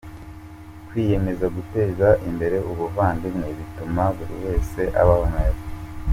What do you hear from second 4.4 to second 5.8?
wese abaho neza.